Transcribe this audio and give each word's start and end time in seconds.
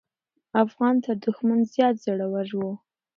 افغانان 0.63 0.95
تر 1.05 1.15
دښمن 1.23 1.59
زیات 1.73 1.95
زړور 2.05 2.47
وو. 2.57 2.71